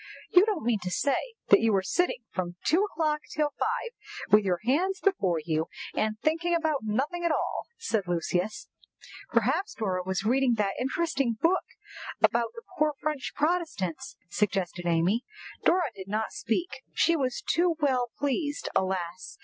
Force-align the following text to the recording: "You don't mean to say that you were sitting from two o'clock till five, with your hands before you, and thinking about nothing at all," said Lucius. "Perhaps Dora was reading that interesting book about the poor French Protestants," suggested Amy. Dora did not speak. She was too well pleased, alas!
"You 0.31 0.47
don't 0.47 0.65
mean 0.65 0.79
to 0.81 0.89
say 0.89 1.35
that 1.49 1.59
you 1.59 1.71
were 1.71 1.83
sitting 1.83 2.23
from 2.31 2.55
two 2.65 2.83
o'clock 2.85 3.19
till 3.35 3.51
five, 3.59 3.91
with 4.31 4.43
your 4.43 4.59
hands 4.65 4.99
before 4.99 5.39
you, 5.45 5.67
and 5.95 6.17
thinking 6.23 6.55
about 6.55 6.79
nothing 6.81 7.23
at 7.23 7.31
all," 7.31 7.67
said 7.77 8.07
Lucius. 8.07 8.67
"Perhaps 9.29 9.75
Dora 9.75 10.01
was 10.03 10.23
reading 10.25 10.55
that 10.55 10.73
interesting 10.79 11.37
book 11.39 11.65
about 12.19 12.49
the 12.55 12.63
poor 12.79 12.95
French 12.99 13.33
Protestants," 13.35 14.17
suggested 14.27 14.87
Amy. 14.87 15.23
Dora 15.65 15.91
did 15.93 16.07
not 16.07 16.31
speak. 16.31 16.81
She 16.95 17.15
was 17.15 17.43
too 17.47 17.75
well 17.79 18.09
pleased, 18.17 18.69
alas! 18.75 19.37